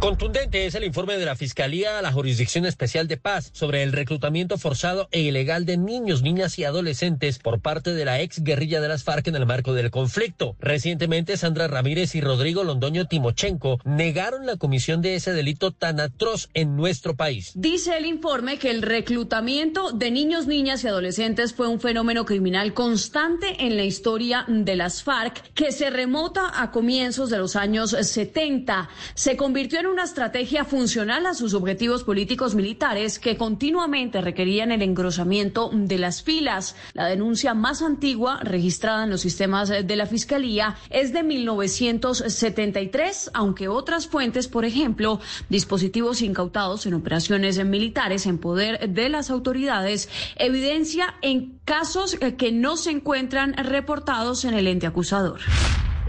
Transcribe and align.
Contundente 0.00 0.64
es 0.64 0.74
el 0.74 0.84
informe 0.84 1.18
de 1.18 1.26
la 1.26 1.36
Fiscalía 1.36 1.98
a 1.98 2.02
la 2.02 2.10
Jurisdicción 2.10 2.64
Especial 2.64 3.06
de 3.06 3.18
Paz 3.18 3.50
sobre 3.52 3.82
el 3.82 3.92
reclutamiento 3.92 4.56
forzado 4.56 5.08
e 5.12 5.20
ilegal 5.20 5.66
de 5.66 5.76
niños, 5.76 6.22
niñas 6.22 6.58
y 6.58 6.64
adolescentes 6.64 7.38
por 7.38 7.60
parte 7.60 7.92
de 7.92 8.06
la 8.06 8.18
ex 8.22 8.42
guerrilla 8.42 8.80
de 8.80 8.88
las 8.88 9.04
FARC 9.04 9.28
en 9.28 9.36
el 9.36 9.44
marco 9.44 9.74
del 9.74 9.90
conflicto. 9.90 10.56
Recientemente, 10.58 11.36
Sandra 11.36 11.68
Ramírez 11.68 12.14
y 12.14 12.22
Rodrigo 12.22 12.64
Londoño 12.64 13.08
Timochenko 13.08 13.78
negaron 13.84 14.46
la 14.46 14.56
comisión 14.56 15.02
de 15.02 15.16
ese 15.16 15.34
delito 15.34 15.70
tan 15.70 16.00
atroz 16.00 16.48
en 16.54 16.76
nuestro 16.76 17.14
país. 17.14 17.52
Dice 17.54 17.98
el 17.98 18.06
informe 18.06 18.58
que 18.58 18.70
el 18.70 18.80
reclutamiento 18.80 19.92
de 19.92 20.10
niños, 20.10 20.46
niñas 20.46 20.82
y 20.82 20.88
adolescentes 20.88 21.52
fue 21.52 21.68
un 21.68 21.78
fenómeno 21.78 22.24
criminal 22.24 22.72
constante 22.72 23.66
en 23.66 23.76
la 23.76 23.84
historia 23.84 24.46
de 24.48 24.76
las 24.76 25.02
FARC 25.02 25.52
que 25.52 25.72
se 25.72 25.90
remota 25.90 26.62
a 26.62 26.70
comienzos 26.70 27.28
de 27.28 27.36
los 27.36 27.54
años 27.54 27.90
70. 27.90 28.88
Se 29.12 29.36
convirtió 29.36 29.80
en 29.80 29.89
una 29.90 30.04
estrategia 30.04 30.64
funcional 30.64 31.26
a 31.26 31.34
sus 31.34 31.52
objetivos 31.54 32.04
políticos 32.04 32.54
militares 32.54 33.18
que 33.18 33.36
continuamente 33.36 34.20
requerían 34.20 34.70
el 34.70 34.82
engrosamiento 34.82 35.70
de 35.72 35.98
las 35.98 36.22
filas. 36.22 36.76
La 36.94 37.06
denuncia 37.06 37.54
más 37.54 37.82
antigua 37.82 38.38
registrada 38.42 39.02
en 39.04 39.10
los 39.10 39.20
sistemas 39.20 39.68
de 39.68 39.96
la 39.96 40.06
Fiscalía 40.06 40.76
es 40.90 41.12
de 41.12 41.24
1973, 41.24 43.32
aunque 43.34 43.66
otras 43.68 44.06
fuentes, 44.06 44.46
por 44.48 44.64
ejemplo, 44.64 45.20
dispositivos 45.48 46.22
incautados 46.22 46.86
en 46.86 46.94
operaciones 46.94 47.62
militares 47.64 48.26
en 48.26 48.38
poder 48.38 48.88
de 48.88 49.08
las 49.08 49.30
autoridades, 49.30 50.08
evidencia 50.36 51.16
en 51.22 51.58
casos 51.64 52.16
que 52.38 52.52
no 52.52 52.76
se 52.76 52.90
encuentran 52.90 53.54
reportados 53.54 54.44
en 54.44 54.54
el 54.54 54.68
ente 54.68 54.86
acusador. 54.86 55.40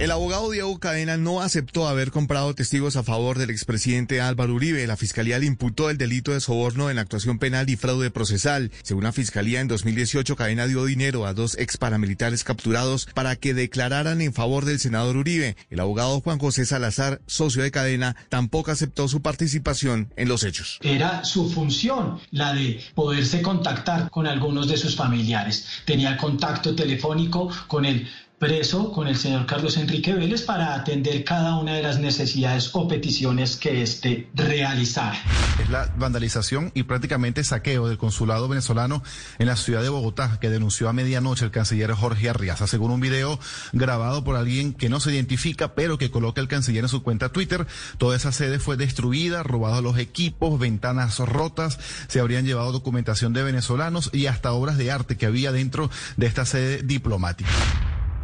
El 0.02 0.10
abogado 0.10 0.50
Diego 0.50 0.80
Cadena 0.80 1.16
no 1.16 1.42
aceptó 1.42 1.88
haber 1.88 2.10
comprado 2.10 2.56
testigos 2.56 2.96
a 2.96 3.04
favor 3.04 3.38
del 3.38 3.52
expresidente 3.52 4.20
Álvaro 4.20 4.56
Uribe. 4.56 4.88
La 4.88 4.98
fiscalía 4.98 5.38
le 5.38 5.46
imputó 5.46 5.92
el 5.92 6.00
delito 6.00 6.32
de 6.32 6.42
soborno 6.42 6.90
en 6.90 6.98
actuación 6.98 7.38
penal 7.38 7.70
y 7.70 7.76
fraude 7.76 8.10
procesal. 8.10 8.72
Según 8.82 9.04
la 9.04 9.12
fiscalía, 9.12 9.60
en 9.60 9.68
2018 9.68 10.36
Cadena 10.36 10.66
dio 10.66 10.86
dinero 10.86 11.28
a 11.28 11.36
dos 11.36 11.56
ex 11.56 11.78
paramilitares 11.78 12.44
capturados 12.44 13.08
para 13.14 13.36
que 13.36 13.54
declararan 13.54 14.22
en 14.22 14.34
favor 14.34 14.66
del 14.66 14.80
senador 14.80 15.18
Uribe. 15.18 15.56
El 15.70 15.80
abogado 15.80 16.20
Juan 16.20 16.40
José 16.40 16.66
Salazar, 16.66 17.22
socio 17.28 17.62
de 17.62 17.70
Cadena, 17.70 18.16
tampoco 18.30 18.72
aceptó 18.72 19.08
su 19.08 19.22
participación 19.22 20.12
en 20.16 20.30
los 20.30 20.44
hechos. 20.44 20.80
Era 20.82 21.24
su 21.24 21.48
función 21.48 22.20
la 22.32 22.56
de 22.56 22.82
poderse 22.96 23.44
contactar 23.44 24.10
con 24.10 24.26
algunos 24.26 24.68
de 24.68 24.78
sus 24.78 24.96
familiares. 24.96 25.68
Tenía 25.86 26.18
contacto 26.18 26.74
telefónico 26.74 27.52
con 27.68 27.86
el 27.86 28.10
preso 28.42 28.92
con 28.92 29.08
el 29.08 29.18
señor 29.18 29.46
Carlos 29.46 29.78
Enrique 29.78 30.16
Vélez 30.16 30.42
para 30.42 30.74
atender 30.74 31.24
cada 31.24 31.60
una 31.60 31.76
de 31.76 31.84
las 31.84 32.00
necesidades 32.00 32.72
o 32.74 32.88
peticiones 32.88 33.56
que 33.56 33.84
éste 33.84 34.30
realizara. 34.34 35.16
Es 35.62 35.70
la 35.70 35.94
vandalización 35.96 36.72
y 36.74 36.82
prácticamente 36.82 37.44
saqueo 37.44 37.88
del 37.88 38.00
consulado 38.00 38.48
venezolano 38.48 39.04
en 39.38 39.46
la 39.46 39.56
ciudad 39.56 39.84
de 39.84 39.90
Bogotá 39.90 40.40
que 40.42 40.50
denunció 40.50 40.90
a 40.90 40.94
medianoche 40.94 41.46
el 41.46 41.52
canciller 41.52 41.92
Jorge 41.92 42.30
Arriaza, 42.30 42.66
según 42.66 42.90
un 42.90 43.00
video 43.00 43.40
grabado 43.74 44.24
por 44.24 44.36
alguien 44.36 44.74
que 44.74 44.90
no 44.90 45.00
se 45.00 45.14
identifica, 45.14 45.76
pero 45.76 46.00
que 46.00 46.10
coloca 46.10 46.42
el 46.42 46.48
canciller 46.48 46.86
en 46.86 46.90
su 46.90 47.04
cuenta 47.04 47.30
Twitter. 47.30 47.68
Toda 48.00 48.18
esa 48.18 48.32
sede 48.32 48.58
fue 48.58 48.76
destruida, 48.76 49.44
robados 49.44 49.84
los 49.84 50.00
equipos, 50.00 50.60
ventanas 50.60 51.20
rotas, 51.20 51.78
se 52.08 52.20
habrían 52.20 52.48
llevado 52.48 52.72
documentación 52.72 53.34
de 53.34 53.44
venezolanos 53.44 54.10
y 54.14 54.26
hasta 54.26 54.52
obras 54.52 54.80
de 54.80 54.90
arte 54.90 55.16
que 55.16 55.28
había 55.28 55.52
dentro 55.52 55.92
de 56.18 56.26
esta 56.26 56.48
sede 56.48 56.82
diplomática. 56.82 57.48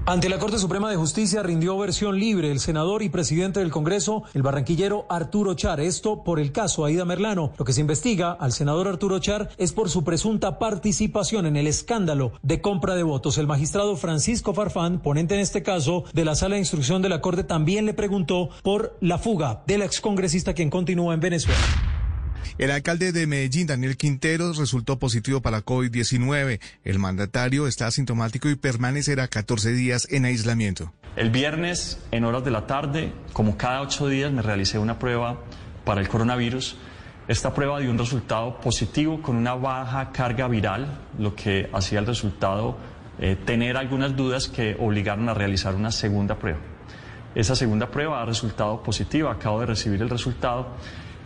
Ante 0.10 0.30
la 0.30 0.40
Corte 0.40 0.58
Suprema 0.58 0.90
de 0.90 0.96
Justicia 0.96 1.44
rindió 1.44 1.78
versión 1.78 2.18
libre 2.18 2.50
el 2.50 2.62
senador 2.62 3.04
y 3.04 3.10
presidente 3.10 3.60
del 3.60 3.72
Congreso, 3.72 4.24
el 4.34 4.42
barranquillero 4.42 5.06
Arturo 5.10 5.54
Char. 5.54 5.82
Esto 5.82 6.24
por 6.24 6.40
el 6.40 6.54
caso 6.54 6.86
Aida 6.86 7.04
Merlano. 7.04 7.52
Lo 7.58 7.66
que 7.66 7.74
se 7.74 7.82
investiga 7.82 8.32
al 8.32 8.54
senador 8.54 8.88
Arturo 8.88 9.20
Char 9.20 9.50
es 9.58 9.74
por 9.74 9.90
su 9.90 10.06
presunta 10.06 10.60
participación 10.60 11.46
en 11.46 11.58
el 11.58 11.68
escándalo 11.68 12.32
de 12.42 12.62
compra 12.62 12.96
de 12.96 13.04
votos. 13.04 13.38
El 13.38 13.48
magistrado 13.48 13.98
Francisco 13.98 14.54
Farfán, 14.54 15.02
ponente 15.02 15.36
en 15.36 15.42
este 15.42 15.62
caso 15.62 16.06
de 16.14 16.24
la 16.24 16.36
sala 16.36 16.56
de 16.56 16.62
instrucción 16.62 17.02
de 17.02 17.10
la 17.10 17.20
Corte, 17.20 17.44
también 17.44 17.86
le 17.86 17.94
preguntó 17.94 18.48
por 18.64 18.96
la 19.02 19.18
fuga 19.18 19.64
del 19.68 19.82
excongresista 19.82 20.54
quien 20.54 20.70
continúa 20.70 21.16
en 21.16 21.20
Venezuela. 21.20 21.60
El 22.58 22.72
alcalde 22.72 23.12
de 23.12 23.28
Medellín, 23.28 23.68
Daniel 23.68 23.98
Quinteros, 23.98 24.58
resultó 24.58 24.98
positivo 24.98 25.42
para 25.42 25.64
COVID-19. 25.64 26.60
El 26.84 26.98
mandatario 26.98 27.68
está 27.68 27.86
asintomático 27.86 28.50
y 28.50 28.56
permanecerá 28.56 29.28
14 29.28 29.74
días 29.74 30.08
en 30.10 30.26
aislamiento. 30.26 30.92
El 31.16 31.30
viernes, 31.30 32.00
en 32.10 32.24
horas 32.24 32.44
de 32.44 32.50
la 32.50 32.66
tarde, 32.66 33.14
como 33.32 33.58
cada 33.58 33.82
ocho 33.82 34.08
días, 34.08 34.32
me 34.32 34.42
realicé 34.42 34.80
una 34.80 34.98
prueba 34.98 35.40
para 35.86 36.02
el 36.02 36.08
coronavirus. 36.08 36.78
Esta 37.28 37.54
prueba 37.54 37.80
dio 37.80 37.92
un 37.92 38.00
resultado 38.00 38.60
positivo 38.60 39.22
con 39.22 39.36
una 39.36 39.54
baja 39.54 40.12
carga 40.12 40.48
viral, 40.48 41.02
lo 41.20 41.36
que 41.36 41.70
hacía 41.72 42.00
el 42.00 42.08
resultado 42.08 42.80
eh, 43.20 43.36
tener 43.36 43.78
algunas 43.78 44.16
dudas 44.16 44.48
que 44.48 44.76
obligaron 44.80 45.30
a 45.30 45.36
realizar 45.36 45.76
una 45.76 45.92
segunda 45.92 46.40
prueba. 46.40 46.60
Esa 47.36 47.56
segunda 47.56 47.92
prueba 47.92 48.20
ha 48.20 48.26
resultado 48.26 48.82
positiva, 48.82 49.32
acabo 49.32 49.60
de 49.60 49.68
recibir 49.68 50.02
el 50.02 50.10
resultado 50.10 50.70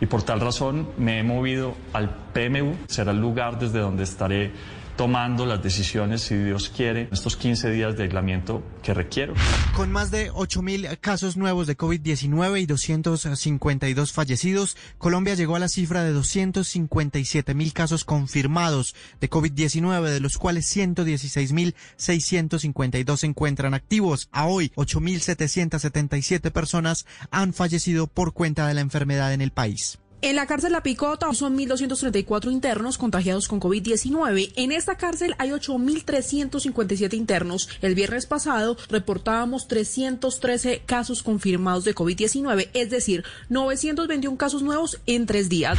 y 0.02 0.06
por 0.06 0.24
tal 0.24 0.40
razón 0.40 0.88
me 0.98 1.20
he 1.20 1.22
movido 1.22 1.76
al 1.92 2.10
PMU, 2.32 2.74
será 2.88 3.12
el 3.12 3.20
lugar 3.20 3.60
desde 3.60 3.78
donde 3.78 4.02
estaré 4.02 4.50
tomando 4.96 5.46
las 5.46 5.62
decisiones, 5.62 6.22
si 6.22 6.36
Dios 6.36 6.72
quiere, 6.74 7.08
estos 7.12 7.36
15 7.36 7.70
días 7.70 7.96
de 7.96 8.02
aislamiento 8.04 8.62
que 8.82 8.94
requiero. 8.94 9.34
Con 9.74 9.90
más 9.90 10.10
de 10.10 10.30
8.000 10.32 10.98
casos 11.00 11.36
nuevos 11.36 11.66
de 11.66 11.76
COVID-19 11.76 12.60
y 12.60 12.66
252 12.66 14.12
fallecidos, 14.12 14.76
Colombia 14.98 15.34
llegó 15.34 15.56
a 15.56 15.60
la 15.60 15.68
cifra 15.68 16.04
de 16.04 16.14
257.000 16.14 17.72
casos 17.72 18.04
confirmados 18.04 18.94
de 19.20 19.30
COVID-19, 19.30 20.10
de 20.10 20.20
los 20.20 20.38
cuales 20.38 20.76
116.652 20.76 23.16
se 23.16 23.26
encuentran 23.26 23.74
activos. 23.74 24.28
A 24.32 24.46
hoy, 24.46 24.72
8.777 24.76 26.50
personas 26.50 27.06
han 27.30 27.54
fallecido 27.54 28.06
por 28.06 28.32
cuenta 28.32 28.66
de 28.66 28.74
la 28.74 28.82
enfermedad 28.82 29.32
en 29.32 29.40
el 29.40 29.52
país. 29.52 30.01
En 30.22 30.36
la 30.36 30.46
cárcel 30.46 30.70
La 30.70 30.84
Picota 30.84 31.34
son 31.34 31.58
1.234 31.58 32.52
internos 32.52 32.96
contagiados 32.96 33.48
con 33.48 33.60
COVID-19. 33.60 34.52
En 34.54 34.70
esta 34.70 34.94
cárcel 34.96 35.34
hay 35.38 35.50
8.357 35.50 37.14
internos. 37.14 37.68
El 37.82 37.96
viernes 37.96 38.26
pasado 38.26 38.76
reportábamos 38.88 39.66
313 39.66 40.82
casos 40.86 41.24
confirmados 41.24 41.82
de 41.82 41.96
COVID-19, 41.96 42.68
es 42.72 42.88
decir, 42.90 43.24
921 43.48 44.36
casos 44.36 44.62
nuevos 44.62 45.00
en 45.06 45.26
tres 45.26 45.48
días. 45.48 45.76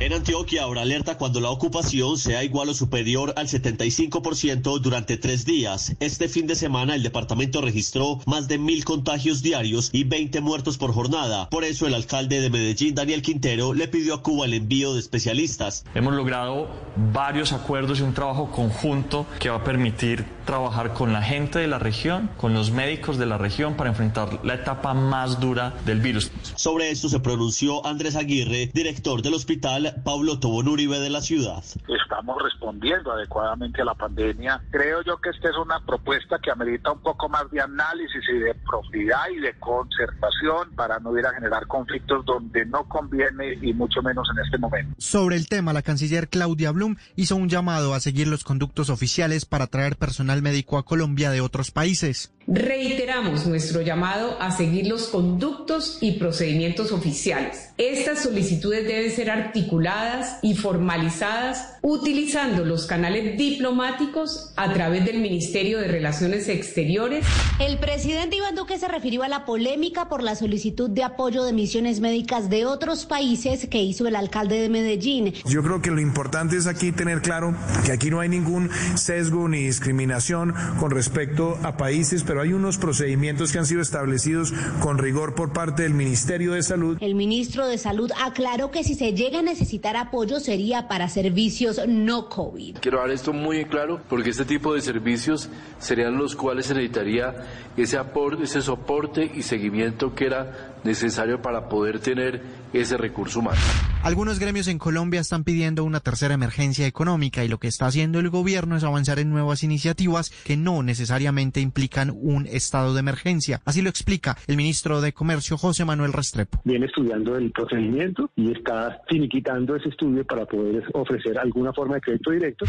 En 0.00 0.12
Antioquia 0.12 0.64
ahora 0.64 0.82
alerta 0.82 1.16
cuando 1.16 1.40
la 1.40 1.50
ocupación 1.50 2.18
sea 2.18 2.42
igual 2.42 2.68
o 2.68 2.74
superior 2.74 3.32
al 3.36 3.46
75% 3.46 4.80
durante 4.80 5.16
tres 5.16 5.44
días. 5.44 5.94
Este 6.00 6.28
fin 6.28 6.48
de 6.48 6.56
semana 6.56 6.96
el 6.96 7.04
departamento 7.04 7.60
registró 7.60 8.18
más 8.26 8.48
de 8.48 8.58
mil 8.58 8.84
contagios 8.84 9.40
diarios 9.40 9.90
y 9.92 10.02
20 10.02 10.40
muertos 10.40 10.78
por 10.78 10.92
jornada. 10.92 11.48
Por 11.48 11.62
eso 11.62 11.86
el 11.86 11.94
alcalde 11.94 12.40
de 12.40 12.50
Medellín, 12.50 12.96
Daniel 12.96 13.22
Quintero, 13.22 13.72
le 13.72 13.86
pidió 13.86 14.14
a 14.14 14.22
Cuba 14.22 14.46
el 14.46 14.54
envío 14.54 14.94
de 14.94 15.00
especialistas. 15.00 15.84
Hemos 15.94 16.14
logrado 16.14 16.68
varios 17.12 17.52
acuerdos 17.52 18.00
y 18.00 18.02
un 18.02 18.14
trabajo 18.14 18.50
conjunto 18.50 19.26
que 19.38 19.48
va 19.48 19.56
a 19.58 19.64
permitir 19.64 20.24
trabajar 20.44 20.92
con 20.92 21.12
la 21.12 21.22
gente 21.22 21.60
de 21.60 21.68
la 21.68 21.78
región, 21.78 22.30
con 22.36 22.52
los 22.52 22.72
médicos 22.72 23.16
de 23.16 23.26
la 23.26 23.38
región 23.38 23.76
para 23.76 23.90
enfrentar 23.90 24.40
la 24.44 24.54
etapa 24.54 24.92
más 24.92 25.38
dura 25.38 25.72
del 25.86 26.00
virus. 26.00 26.32
Sobre 26.56 26.90
esto 26.90 27.08
se 27.08 27.20
pronunció 27.20 27.86
Andrés 27.86 28.16
Aguirre, 28.16 28.70
director 28.74 29.22
del 29.22 29.34
hospital 29.34 29.83
Pablo 29.92 30.38
Tobón 30.38 30.68
Uribe 30.68 30.98
de 30.98 31.10
la 31.10 31.20
ciudad. 31.20 31.62
Estamos 31.88 32.42
respondiendo 32.42 33.12
adecuadamente 33.12 33.82
a 33.82 33.84
la 33.84 33.94
pandemia. 33.94 34.62
Creo 34.70 35.02
yo 35.02 35.18
que 35.18 35.30
esta 35.30 35.50
es 35.50 35.56
una 35.56 35.80
propuesta 35.84 36.38
que 36.38 36.50
amerita 36.50 36.92
un 36.92 37.00
poco 37.00 37.28
más 37.28 37.50
de 37.50 37.60
análisis 37.60 38.22
y 38.28 38.38
de 38.38 38.54
profundidad 38.54 39.28
y 39.36 39.40
de 39.40 39.58
concertación 39.58 40.70
para 40.74 40.98
no 40.98 41.18
ir 41.18 41.26
a 41.26 41.34
generar 41.34 41.66
conflictos 41.66 42.24
donde 42.24 42.64
no 42.66 42.88
conviene 42.88 43.58
y 43.60 43.72
mucho 43.72 44.02
menos 44.02 44.28
en 44.34 44.44
este 44.44 44.58
momento. 44.58 44.94
Sobre 44.98 45.36
el 45.36 45.48
tema, 45.48 45.72
la 45.72 45.82
canciller 45.82 46.28
Claudia 46.28 46.72
Blum 46.72 46.96
hizo 47.16 47.36
un 47.36 47.48
llamado 47.48 47.94
a 47.94 48.00
seguir 48.00 48.28
los 48.28 48.44
conductos 48.44 48.90
oficiales 48.90 49.44
para 49.46 49.66
traer 49.66 49.96
personal 49.96 50.42
médico 50.42 50.78
a 50.78 50.84
Colombia 50.84 51.30
de 51.30 51.40
otros 51.40 51.70
países. 51.70 52.33
Reiteramos 52.46 53.46
nuestro 53.46 53.80
llamado 53.80 54.36
a 54.40 54.50
seguir 54.50 54.86
los 54.86 55.08
conductos 55.08 55.98
y 56.00 56.12
procedimientos 56.12 56.92
oficiales. 56.92 57.70
Estas 57.78 58.22
solicitudes 58.22 58.86
deben 58.86 59.10
ser 59.10 59.30
articuladas 59.30 60.38
y 60.42 60.54
formalizadas 60.54 61.78
utilizando 61.80 62.64
los 62.64 62.86
canales 62.86 63.38
diplomáticos 63.38 64.52
a 64.56 64.72
través 64.72 65.04
del 65.04 65.20
Ministerio 65.20 65.78
de 65.78 65.88
Relaciones 65.88 66.48
Exteriores. 66.48 67.24
El 67.58 67.78
presidente 67.78 68.36
Iván 68.36 68.54
Duque 68.54 68.78
se 68.78 68.88
refirió 68.88 69.22
a 69.22 69.28
la 69.28 69.44
polémica 69.44 70.08
por 70.08 70.22
la 70.22 70.34
solicitud 70.34 70.90
de 70.90 71.02
apoyo 71.02 71.44
de 71.44 71.52
misiones 71.52 72.00
médicas 72.00 72.50
de 72.50 72.66
otros 72.66 73.06
países 73.06 73.66
que 73.68 73.82
hizo 73.82 74.06
el 74.06 74.16
alcalde 74.16 74.60
de 74.60 74.68
Medellín. 74.68 75.32
Yo 75.46 75.62
creo 75.62 75.80
que 75.80 75.90
lo 75.90 76.00
importante 76.00 76.56
es 76.56 76.66
aquí 76.66 76.92
tener 76.92 77.22
claro 77.22 77.54
que 77.86 77.92
aquí 77.92 78.10
no 78.10 78.20
hay 78.20 78.28
ningún 78.28 78.70
sesgo 78.96 79.48
ni 79.48 79.64
discriminación 79.64 80.54
con 80.78 80.90
respecto 80.90 81.58
a 81.62 81.76
países, 81.76 82.22
pero 82.22 82.33
hay 82.40 82.52
unos 82.52 82.78
procedimientos 82.78 83.52
que 83.52 83.58
han 83.58 83.66
sido 83.66 83.80
establecidos 83.80 84.52
con 84.80 84.98
rigor 84.98 85.34
por 85.34 85.52
parte 85.52 85.82
del 85.82 85.94
Ministerio 85.94 86.52
de 86.52 86.62
Salud. 86.62 86.98
El 87.00 87.14
ministro 87.14 87.66
de 87.66 87.78
Salud 87.78 88.10
aclaró 88.22 88.70
que 88.70 88.84
si 88.84 88.94
se 88.94 89.12
llega 89.12 89.40
a 89.40 89.42
necesitar 89.42 89.96
apoyo 89.96 90.40
sería 90.40 90.88
para 90.88 91.08
servicios 91.08 91.80
no 91.86 92.28
COVID. 92.28 92.78
Quiero 92.78 92.98
dar 92.98 93.10
esto 93.10 93.32
muy 93.32 93.64
claro 93.64 94.00
porque 94.08 94.30
este 94.30 94.44
tipo 94.44 94.74
de 94.74 94.80
servicios 94.80 95.48
serían 95.78 96.16
los 96.16 96.36
cuales 96.36 96.66
se 96.66 96.74
necesitaría 96.74 97.34
ese 97.76 97.98
aporte, 97.98 98.44
ese 98.44 98.62
soporte 98.62 99.30
y 99.34 99.42
seguimiento 99.42 100.14
que 100.14 100.26
era 100.26 100.74
necesario 100.84 101.40
para 101.40 101.68
poder 101.68 101.98
tener 102.00 102.42
ese 102.72 102.96
recurso 102.96 103.40
humano. 103.40 103.60
Algunos 104.04 104.38
gremios 104.38 104.68
en 104.68 104.78
Colombia 104.78 105.20
están 105.22 105.44
pidiendo 105.44 105.82
una 105.82 105.98
tercera 105.98 106.34
emergencia 106.34 106.86
económica 106.86 107.42
y 107.42 107.48
lo 107.48 107.56
que 107.56 107.68
está 107.68 107.86
haciendo 107.86 108.20
el 108.20 108.28
gobierno 108.28 108.76
es 108.76 108.84
avanzar 108.84 109.18
en 109.18 109.30
nuevas 109.30 109.62
iniciativas 109.62 110.28
que 110.44 110.58
no 110.58 110.82
necesariamente 110.82 111.62
implican 111.62 112.12
un 112.14 112.46
estado 112.46 112.92
de 112.92 113.00
emergencia. 113.00 113.62
Así 113.64 113.80
lo 113.80 113.88
explica 113.88 114.36
el 114.46 114.58
ministro 114.58 115.00
de 115.00 115.14
Comercio 115.14 115.56
José 115.56 115.86
Manuel 115.86 116.12
Restrepo. 116.12 116.60
Viene 116.64 116.84
estudiando 116.84 117.34
el 117.36 117.50
procedimiento 117.50 118.30
y 118.36 118.52
está 118.52 119.00
finiquitando 119.08 119.74
ese 119.74 119.88
estudio 119.88 120.22
para 120.26 120.44
poder 120.44 120.84
ofrecer 120.92 121.38
alguna 121.38 121.72
forma 121.72 121.94
de 121.94 122.02
crédito 122.02 122.30
directo. 122.30 122.66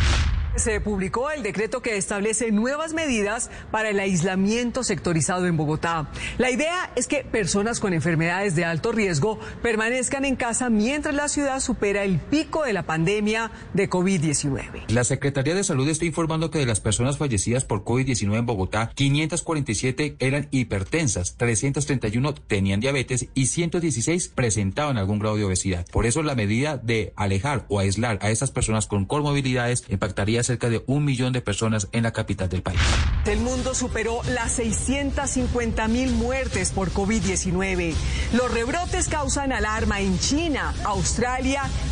Se 0.56 0.80
publicó 0.80 1.32
el 1.32 1.44
decreto 1.44 1.82
que 1.82 1.98
establece 1.98 2.54
nuevas 2.54 2.94
medidas 2.94 3.52
para 3.72 3.90
el 3.90 4.00
aislamiento 4.00 4.86
sectorizado 4.86 5.48
en 5.48 5.58
Bogotá. 5.58 6.08
La 6.38 6.50
idea 6.50 6.92
es 6.96 7.08
que 7.08 7.26
personas 7.26 7.82
con 7.82 7.94
enfermedades 7.94 8.56
de 8.56 8.64
alto 8.64 8.94
riesgo 8.94 9.38
permanezcan 9.62 10.24
en 10.24 10.38
casa 10.38 10.70
mientras 10.70 11.14
la 11.14 11.25
ciudad 11.28 11.60
supera 11.60 12.04
el 12.04 12.20
pico 12.20 12.64
de 12.64 12.74
la 12.74 12.84
pandemia 12.84 13.52
de 13.74 13.90
COVID-19. 13.90 14.90
La 14.90 15.04
Secretaría 15.04 15.56
de 15.56 15.64
Salud 15.64 15.88
está 15.88 16.06
informando 16.06 16.52
que 16.52 16.60
de 16.60 16.66
las 16.66 16.80
personas 16.80 17.18
fallecidas 17.18 17.66
por 17.66 17.84
COVID-19 17.84 18.38
en 18.38 18.46
Bogotá, 18.46 18.92
547 18.96 20.18
eran 20.20 20.48
hipertensas, 20.52 21.36
331 21.38 22.34
tenían 22.34 22.80
diabetes 22.80 23.28
y 23.34 23.48
116 23.48 24.30
presentaban 24.30 24.98
algún 24.98 25.20
grado 25.20 25.38
de 25.38 25.46
obesidad. 25.46 25.86
Por 25.92 26.06
eso 26.06 26.24
la 26.24 26.36
medida 26.36 26.78
de 26.78 27.14
alejar 27.16 27.66
o 27.70 27.80
aislar 27.80 28.20
a 28.22 28.30
estas 28.30 28.52
personas 28.52 28.88
con 28.88 29.06
comorbilidades 29.06 29.84
impactaría 29.90 30.44
cerca 30.44 30.70
de 30.70 30.84
un 30.88 31.06
millón 31.06 31.34
de 31.34 31.42
personas 31.42 31.88
en 31.92 32.04
la 32.04 32.14
capital 32.14 32.50
del 32.50 32.62
país. 32.62 32.80
El 33.26 33.40
mundo 33.40 33.74
superó 33.74 34.22
las 34.34 34.54
650 34.54 35.88
mil 35.88 36.12
muertes 36.12 36.72
por 36.72 36.92
COVID-19. 36.92 37.94
Los 38.34 38.54
rebrotes 38.54 39.08
causan 39.08 39.52
alarma 39.52 40.00
en 40.00 40.20
China, 40.20 40.74
Australia 40.84 41.15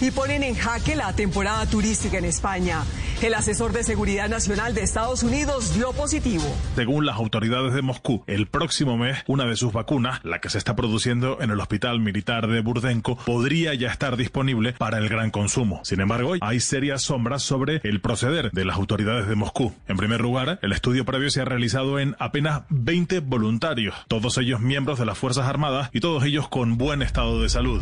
y 0.02 0.12
ponen 0.12 0.44
en 0.44 0.54
jaque 0.54 0.98
la 0.98 1.14
temporada 1.14 1.66
turística 1.66 2.18
en 2.18 2.26
España. 2.26 2.84
El 3.22 3.34
asesor 3.36 3.72
de 3.72 3.84
Seguridad 3.84 4.28
Nacional 4.28 4.74
de 4.74 4.82
Estados 4.82 5.24
Unidos 5.24 5.74
dio 5.76 5.94
positivo. 5.94 6.44
Según 6.76 7.06
las 7.06 7.16
autoridades 7.16 7.74
de 7.74 7.82
Moscú, 7.82 8.26
el 8.28 8.48
próximo 8.48 8.98
mes 8.98 9.24
una 9.28 9.46
de 9.46 9.56
sus 9.56 9.72
vacunas, 9.72 10.20
la 10.26 10.42
que 10.42 10.50
se 10.50 10.58
está 10.58 10.76
produciendo 10.76 11.38
en 11.40 11.52
el 11.52 11.60
Hospital 11.62 12.02
Militar 12.02 12.48
de 12.48 12.60
Burdenko, 12.60 13.16
podría 13.16 13.74
ya 13.76 13.90
estar 13.90 14.18
disponible 14.18 14.74
para 14.74 14.98
el 14.98 15.08
gran 15.08 15.32
consumo. 15.32 15.80
Sin 15.86 16.02
embargo, 16.02 16.34
hay 16.42 16.60
serias 16.60 17.04
sombras 17.04 17.44
sobre 17.44 17.80
el 17.86 18.02
proceder 18.02 18.52
de 18.52 18.66
las 18.66 18.76
autoridades 18.76 19.30
de 19.30 19.36
Moscú. 19.36 19.74
En 19.88 19.96
primer 19.96 20.20
lugar, 20.20 20.60
el 20.62 20.74
estudio 20.74 21.06
previo 21.06 21.30
se 21.30 21.40
ha 21.40 21.46
realizado 21.46 21.98
en 21.98 22.18
apenas 22.20 22.64
20 22.70 23.22
voluntarios, 23.22 23.96
todos 24.10 24.38
ellos 24.38 24.60
miembros 24.60 25.00
de 25.00 25.06
las 25.06 25.18
Fuerzas 25.18 25.48
Armadas 25.48 25.90
y 25.94 26.02
todos 26.02 26.26
ellos 26.26 26.50
con 26.50 26.78
buen 26.78 27.02
estado 27.02 27.42
de 27.42 27.48
salud. 27.48 27.82